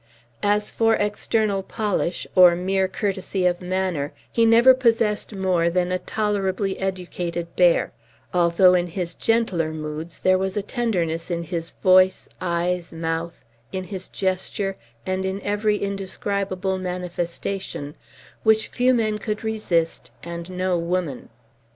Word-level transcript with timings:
As 0.41 0.71
for 0.71 0.95
external 0.95 1.61
polish, 1.61 2.25
or 2.33 2.55
mere 2.55 2.87
courtesy 2.87 3.45
of 3.45 3.61
manner, 3.61 4.13
he 4.31 4.47
never 4.47 4.73
possessed 4.73 5.35
more 5.35 5.69
than 5.69 5.91
a 5.91 5.99
tolerably 5.99 6.79
educated 6.79 7.55
bear; 7.55 7.91
although, 8.33 8.73
in 8.73 8.87
his 8.87 9.13
gentler 9.13 9.71
moods, 9.71 10.17
there 10.17 10.39
was 10.39 10.57
a 10.57 10.63
tenderness 10.63 11.29
in 11.29 11.43
his 11.43 11.69
voice, 11.83 12.27
eyes, 12.41 12.91
mouth, 12.91 13.45
in 13.71 13.83
his 13.93 14.07
gesture, 14.07 14.75
and 15.05 15.23
in 15.23 15.39
every 15.43 15.77
indescribable 15.77 16.79
manifestation, 16.79 17.93
which 18.41 18.69
few 18.69 18.95
men 18.95 19.19
could 19.19 19.43
resist 19.43 20.09
and 20.23 20.49
no 20.49 20.79
woman. 20.79 21.29